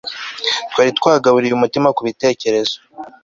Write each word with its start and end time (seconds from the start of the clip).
Twari 0.71 0.91
twagaburiye 0.99 1.53
umutima 1.55 1.87
kubitekerezo 1.97 2.75